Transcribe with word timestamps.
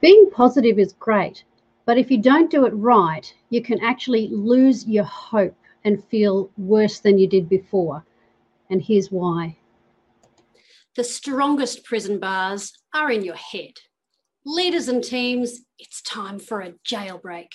being 0.00 0.30
positive 0.30 0.78
is 0.78 0.92
great, 0.92 1.44
but 1.84 1.98
if 1.98 2.10
you 2.10 2.18
don't 2.18 2.50
do 2.50 2.66
it 2.66 2.74
right, 2.74 3.32
you 3.50 3.62
can 3.62 3.80
actually 3.80 4.28
lose 4.28 4.86
your 4.86 5.04
hope 5.04 5.56
and 5.84 6.04
feel 6.04 6.50
worse 6.56 7.00
than 7.00 7.18
you 7.18 7.26
did 7.26 7.48
before. 7.48 8.04
And 8.70 8.82
here's 8.82 9.10
why. 9.10 9.56
The 10.96 11.04
strongest 11.04 11.84
prison 11.84 12.18
bars 12.18 12.72
are 12.94 13.10
in 13.10 13.24
your 13.24 13.36
head. 13.36 13.72
Leaders 14.44 14.88
and 14.88 15.02
teams, 15.02 15.60
it's 15.78 16.02
time 16.02 16.38
for 16.38 16.60
a 16.60 16.74
jailbreak. 16.86 17.48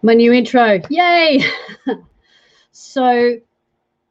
My 0.00 0.14
new 0.14 0.32
intro. 0.32 0.80
Yay! 0.90 1.42
so, 2.70 3.36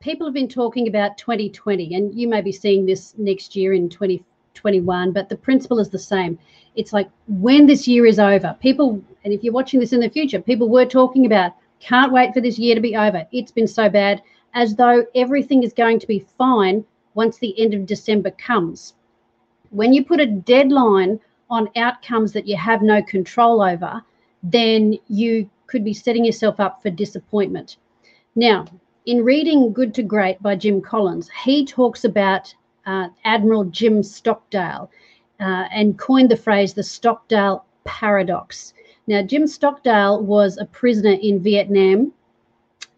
people 0.02 0.28
have 0.28 0.34
been 0.34 0.50
talking 0.50 0.90
about 0.90 1.18
2020, 1.18 1.96
and 1.96 2.14
you 2.14 2.28
may 2.28 2.42
be 2.42 2.52
seeing 2.52 2.86
this 2.86 3.14
next 3.18 3.56
year 3.56 3.72
in 3.72 3.88
2021, 3.88 5.14
but 5.14 5.30
the 5.30 5.38
principle 5.38 5.80
is 5.80 5.90
the 5.90 5.98
same. 5.98 6.38
It's 6.76 6.92
like 6.92 7.10
when 7.30 7.66
this 7.66 7.88
year 7.88 8.06
is 8.06 8.20
over, 8.20 8.54
people, 8.60 9.02
and 9.24 9.34
if 9.34 9.46
you're 9.46 9.54
watching 9.54 9.80
this 9.80 9.94
in 9.94 10.02
the 10.02 10.10
future, 10.10 10.42
people 10.42 10.68
were 10.68 10.86
talking 10.86 11.26
about 11.26 11.54
can't 11.80 12.12
wait 12.12 12.34
for 12.34 12.42
this 12.42 12.60
year 12.60 12.76
to 12.76 12.82
be 12.82 12.98
over. 12.98 13.26
It's 13.32 13.54
been 13.54 13.68
so 13.68 13.90
bad, 13.90 14.22
as 14.56 14.76
though 14.76 15.06
everything 15.16 15.64
is 15.64 15.72
going 15.72 16.00
to 16.00 16.08
be 16.08 16.26
fine 16.38 16.84
once 17.14 17.38
the 17.38 17.58
end 17.58 17.74
of 17.74 17.86
December 17.86 18.32
comes. 18.32 18.94
When 19.70 19.94
you 19.94 20.04
put 20.04 20.20
a 20.20 20.26
deadline 20.26 21.22
on 21.50 21.70
outcomes 21.78 22.34
that 22.34 22.46
you 22.46 22.58
have 22.58 22.82
no 22.82 23.02
control 23.04 23.62
over, 23.62 24.04
then 24.44 24.98
you 25.08 25.50
could 25.68 25.84
be 25.84 25.94
setting 25.94 26.26
yourself 26.26 26.60
up 26.60 26.82
for 26.82 26.90
disappointment. 26.90 27.78
Now, 28.36 28.66
in 29.06 29.24
reading 29.24 29.72
Good 29.72 29.94
to 29.96 30.04
Great 30.04 30.42
by 30.42 30.56
Jim 30.56 30.82
Collins, 30.82 31.30
he 31.44 31.66
talks 31.66 32.04
about 32.04 32.54
uh, 32.86 33.08
Admiral 33.24 33.66
Jim 33.66 34.04
Stockdale 34.04 34.90
uh, 35.40 35.66
and 35.72 35.98
coined 35.98 36.30
the 36.30 36.36
phrase 36.36 36.74
the 36.74 36.84
Stockdale 36.84 37.66
paradox. 37.84 38.74
Now, 39.08 39.22
Jim 39.22 39.48
Stockdale 39.48 40.22
was 40.22 40.58
a 40.58 40.66
prisoner 40.66 41.18
in 41.22 41.42
Vietnam 41.42 42.12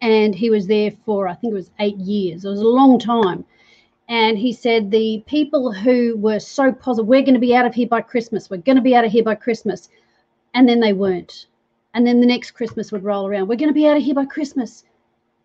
and 0.00 0.34
he 0.34 0.50
was 0.50 0.66
there 0.66 0.90
for, 1.04 1.28
I 1.28 1.34
think 1.34 1.52
it 1.52 1.56
was 1.56 1.70
eight 1.78 1.96
years. 1.96 2.44
It 2.44 2.48
was 2.48 2.60
a 2.60 2.66
long 2.66 2.98
time. 2.98 3.44
And 4.08 4.36
he 4.36 4.52
said 4.52 4.90
the 4.90 5.22
people 5.26 5.72
who 5.72 6.16
were 6.16 6.40
so 6.40 6.72
positive, 6.72 7.06
we're 7.06 7.22
going 7.22 7.34
to 7.34 7.40
be 7.40 7.54
out 7.54 7.66
of 7.66 7.74
here 7.74 7.86
by 7.86 8.00
Christmas, 8.00 8.50
we're 8.50 8.56
going 8.56 8.76
to 8.76 8.82
be 8.82 8.96
out 8.96 9.04
of 9.04 9.12
here 9.12 9.22
by 9.22 9.36
Christmas. 9.36 9.88
And 10.54 10.68
then 10.68 10.80
they 10.80 10.92
weren't. 10.92 11.46
And 11.94 12.06
then 12.06 12.20
the 12.20 12.26
next 12.26 12.52
Christmas 12.52 12.92
would 12.92 13.02
roll 13.02 13.26
around. 13.26 13.48
We're 13.48 13.56
going 13.56 13.68
to 13.68 13.74
be 13.74 13.86
out 13.86 13.96
of 13.96 14.02
here 14.02 14.14
by 14.14 14.24
Christmas. 14.24 14.84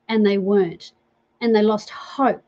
And 0.08 0.26
they 0.26 0.38
weren't. 0.38 0.94
And 1.42 1.56
they 1.56 1.64
lost 1.64 1.90
hope. 1.90 2.46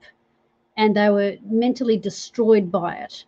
And 0.77 0.95
they 0.95 1.09
were 1.09 1.35
mentally 1.43 1.97
destroyed 1.97 2.71
by 2.71 2.95
it. 2.97 3.25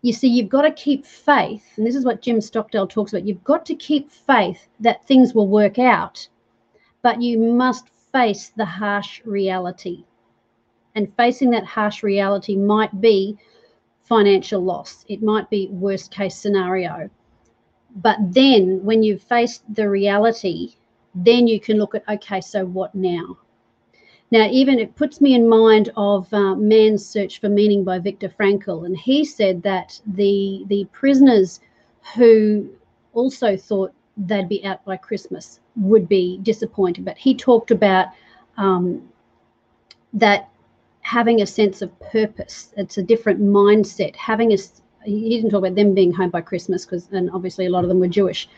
You 0.00 0.12
see, 0.12 0.28
you've 0.28 0.48
got 0.48 0.62
to 0.62 0.70
keep 0.70 1.04
faith. 1.04 1.64
And 1.76 1.86
this 1.86 1.96
is 1.96 2.04
what 2.04 2.22
Jim 2.22 2.40
Stockdale 2.40 2.86
talks 2.86 3.12
about. 3.12 3.26
You've 3.26 3.44
got 3.44 3.66
to 3.66 3.74
keep 3.74 4.10
faith 4.10 4.68
that 4.80 5.06
things 5.06 5.34
will 5.34 5.48
work 5.48 5.78
out. 5.78 6.26
But 7.02 7.20
you 7.20 7.38
must 7.38 7.88
face 8.12 8.48
the 8.56 8.64
harsh 8.64 9.20
reality. 9.24 10.04
And 10.94 11.14
facing 11.14 11.50
that 11.50 11.64
harsh 11.64 12.02
reality 12.02 12.56
might 12.56 13.00
be 13.02 13.36
financial 14.04 14.62
loss, 14.62 15.04
it 15.08 15.22
might 15.22 15.50
be 15.50 15.68
worst 15.72 16.10
case 16.10 16.36
scenario 16.36 17.10
but 17.96 18.18
then 18.20 18.84
when 18.84 19.02
you've 19.02 19.22
faced 19.22 19.62
the 19.74 19.88
reality, 19.88 20.74
then 21.14 21.46
you 21.46 21.58
can 21.58 21.78
look 21.78 21.94
at, 21.94 22.08
okay, 22.08 22.40
so 22.40 22.64
what 22.64 22.94
now? 22.94 23.38
Now, 24.30 24.48
even 24.50 24.78
it 24.78 24.96
puts 24.96 25.20
me 25.20 25.34
in 25.34 25.48
mind 25.48 25.90
of 25.96 26.32
uh, 26.34 26.54
Man's 26.56 27.06
Search 27.06 27.40
for 27.40 27.48
Meaning 27.48 27.84
by 27.84 27.98
Viktor 27.98 28.28
Frankl. 28.28 28.84
And 28.84 28.96
he 28.96 29.24
said 29.24 29.62
that 29.62 29.98
the, 30.06 30.64
the 30.66 30.86
prisoners 30.92 31.60
who 32.14 32.68
also 33.14 33.56
thought 33.56 33.94
they'd 34.16 34.48
be 34.48 34.64
out 34.64 34.84
by 34.84 34.96
Christmas 34.96 35.60
would 35.76 36.08
be 36.08 36.38
disappointed. 36.42 37.04
But 37.04 37.16
he 37.16 37.34
talked 37.34 37.70
about 37.70 38.08
um, 38.56 39.08
that 40.12 40.50
having 41.00 41.40
a 41.40 41.46
sense 41.46 41.80
of 41.80 41.98
purpose, 42.00 42.74
it's 42.76 42.98
a 42.98 43.02
different 43.02 43.40
mindset, 43.40 44.16
having 44.16 44.52
a, 44.52 44.58
he 45.06 45.30
didn't 45.30 45.50
talk 45.50 45.58
about 45.58 45.74
them 45.74 45.94
being 45.94 46.12
home 46.12 46.30
by 46.30 46.40
Christmas 46.40 46.84
because, 46.84 47.08
and 47.12 47.30
obviously 47.30 47.66
a 47.66 47.70
lot 47.70 47.84
of 47.84 47.88
them 47.88 48.00
were 48.00 48.08
Jewish. 48.08 48.48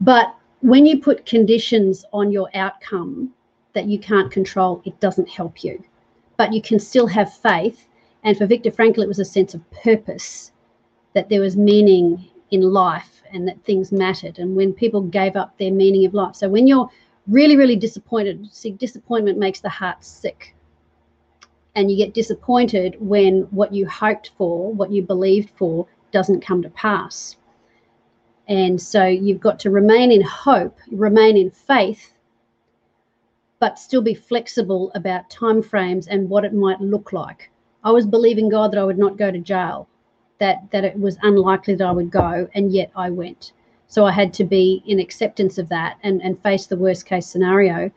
But 0.00 0.34
when 0.60 0.86
you 0.86 1.00
put 1.00 1.26
conditions 1.26 2.04
on 2.12 2.32
your 2.32 2.48
outcome 2.54 3.32
that 3.72 3.86
you 3.86 3.98
can't 3.98 4.30
control, 4.30 4.82
it 4.84 4.98
doesn't 5.00 5.28
help 5.28 5.64
you. 5.64 5.82
But 6.36 6.52
you 6.52 6.62
can 6.62 6.78
still 6.78 7.06
have 7.06 7.36
faith. 7.36 7.86
And 8.22 8.36
for 8.36 8.46
Viktor 8.46 8.70
Frankl, 8.70 9.02
it 9.02 9.08
was 9.08 9.18
a 9.18 9.24
sense 9.24 9.54
of 9.54 9.70
purpose 9.70 10.52
that 11.14 11.28
there 11.28 11.40
was 11.40 11.56
meaning 11.56 12.28
in 12.50 12.62
life 12.62 13.22
and 13.32 13.46
that 13.46 13.62
things 13.64 13.92
mattered. 13.92 14.38
And 14.38 14.56
when 14.56 14.72
people 14.72 15.02
gave 15.02 15.36
up 15.36 15.56
their 15.58 15.72
meaning 15.72 16.04
of 16.06 16.14
life. 16.14 16.36
So 16.36 16.48
when 16.48 16.66
you're 16.66 16.90
really, 17.28 17.56
really 17.56 17.76
disappointed, 17.76 18.48
see, 18.52 18.72
disappointment 18.72 19.38
makes 19.38 19.60
the 19.60 19.68
heart 19.68 20.04
sick 20.04 20.54
and 21.74 21.90
you 21.90 21.96
get 21.96 22.14
disappointed 22.14 22.96
when 23.00 23.42
what 23.50 23.72
you 23.72 23.88
hoped 23.88 24.32
for, 24.36 24.72
what 24.72 24.90
you 24.90 25.02
believed 25.02 25.50
for, 25.56 25.86
doesn't 26.12 26.44
come 26.44 26.62
to 26.62 26.70
pass. 26.70 27.36
And 28.48 28.80
so 28.80 29.06
you've 29.06 29.40
got 29.40 29.60
to 29.60 29.70
remain 29.70 30.10
in 30.10 30.22
hope, 30.22 30.76
remain 30.90 31.36
in 31.36 31.50
faith, 31.50 32.14
but 33.60 33.78
still 33.78 34.02
be 34.02 34.14
flexible 34.14 34.90
about 34.94 35.30
timeframes 35.30 36.08
and 36.10 36.28
what 36.28 36.44
it 36.44 36.52
might 36.52 36.80
look 36.80 37.12
like. 37.12 37.50
I 37.84 37.92
was 37.92 38.06
believing 38.06 38.48
God 38.48 38.72
that 38.72 38.78
I 38.78 38.84
would 38.84 38.98
not 38.98 39.16
go 39.16 39.30
to 39.30 39.38
jail, 39.38 39.88
that 40.38 40.70
that 40.72 40.84
it 40.84 40.98
was 40.98 41.16
unlikely 41.22 41.76
that 41.76 41.86
I 41.86 41.92
would 41.92 42.10
go, 42.10 42.48
and 42.54 42.72
yet 42.72 42.90
I 42.96 43.10
went. 43.10 43.52
So 43.86 44.04
I 44.04 44.12
had 44.12 44.32
to 44.34 44.44
be 44.44 44.82
in 44.86 44.98
acceptance 44.98 45.58
of 45.58 45.68
that 45.68 45.98
and, 46.02 46.22
and 46.22 46.42
face 46.42 46.66
the 46.66 46.76
worst 46.76 47.06
case 47.06 47.26
scenario 47.26 47.90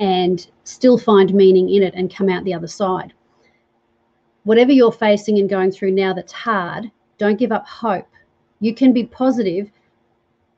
and 0.00 0.48
still 0.64 0.98
find 0.98 1.32
meaning 1.34 1.68
in 1.68 1.82
it 1.82 1.94
and 1.94 2.14
come 2.14 2.28
out 2.28 2.42
the 2.44 2.54
other 2.54 2.66
side. 2.66 3.12
Whatever 4.44 4.72
you're 4.72 4.90
facing 4.90 5.38
and 5.38 5.48
going 5.48 5.70
through 5.70 5.92
now 5.92 6.14
that's 6.14 6.32
hard, 6.32 6.90
don't 7.18 7.38
give 7.38 7.52
up 7.52 7.66
hope. 7.66 8.08
You 8.60 8.74
can 8.74 8.92
be 8.92 9.04
positive, 9.04 9.70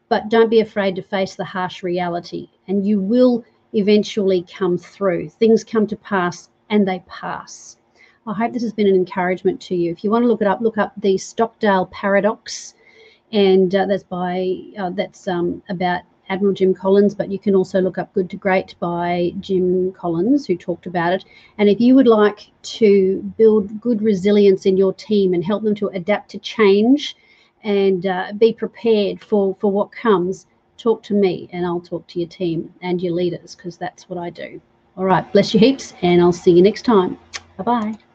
but 0.09 0.29
don't 0.29 0.49
be 0.49 0.61
afraid 0.61 0.95
to 0.97 1.03
face 1.03 1.35
the 1.35 1.45
harsh 1.45 1.83
reality, 1.83 2.49
and 2.69 2.87
you 2.87 3.01
will 3.01 3.45
eventually 3.75 4.47
come 4.57 4.79
through. 4.79 5.29
Things 5.29 5.65
come 5.65 5.87
to 5.89 5.97
pass 5.97 6.49
and 6.71 6.87
they 6.87 7.03
pass. 7.07 7.79
I 8.27 8.35
hope 8.35 8.53
this 8.53 8.63
has 8.63 8.73
been 8.73 8.87
an 8.87 8.95
encouragement 8.95 9.61
to 9.63 9.75
you. 9.75 9.91
If 9.91 10.05
you 10.05 10.11
want 10.11 10.23
to 10.23 10.29
look 10.29 10.41
it 10.41 10.47
up, 10.47 10.61
look 10.61 10.79
up 10.79 10.93
the 10.99 11.19
Stockdale 11.19 11.87
Paradox, 11.87 12.75
and 13.33 13.75
uh, 13.75 13.87
that's 13.87 14.05
by 14.05 14.59
uh, 14.79 14.91
that's 14.91 15.27
um, 15.27 15.63
about 15.69 16.03
Admiral 16.33 16.55
Jim 16.55 16.73
Collins, 16.73 17.15
but 17.15 17.31
you 17.31 17.39
can 17.39 17.55
also 17.55 17.81
look 17.81 17.99
up 17.99 18.13
Good 18.15 18.31
to 18.31 18.37
Great 18.37 18.75
by 18.81 19.33
Jim 19.41 19.93
Collins, 19.93 20.47
who 20.47 20.57
talked 20.57 20.87
about 20.87 21.13
it. 21.13 21.25
And 21.59 21.69
if 21.69 21.79
you 21.79 21.95
would 21.95 22.07
like 22.07 22.51
to 22.81 23.23
build 23.37 23.81
good 23.81 24.01
resilience 24.01 24.65
in 24.65 24.79
your 24.79 24.95
team 24.95 25.35
and 25.35 25.45
help 25.45 25.63
them 25.63 25.75
to 25.75 25.89
adapt 25.89 26.31
to 26.31 26.39
change 26.39 27.17
and 27.65 28.07
uh, 28.07 28.33
be 28.39 28.53
prepared 28.53 29.23
for, 29.23 29.57
for 29.61 29.71
what 29.71 29.93
comes, 29.93 30.47
talk 30.79 31.03
to 31.05 31.15
me 31.15 31.49
and 31.53 31.67
I'll 31.67 31.81
talk 31.81 32.07
to 32.09 32.19
your 32.19 32.29
team 32.29 32.73
and 32.81 33.01
your 33.03 33.13
leaders 33.13 33.55
because 33.55 33.77
that's 33.77 34.09
what 34.09 34.19
I 34.19 34.31
do. 34.31 34.61
All 34.97 35.05
right, 35.05 35.31
bless 35.33 35.55
you 35.55 35.61
heaps, 35.61 35.95
and 36.03 36.21
I'll 36.21 36.33
see 36.33 36.51
you 36.51 36.63
next 36.63 36.83
time. 36.83 37.19
Bye 37.57 37.65
bye. 37.65 38.12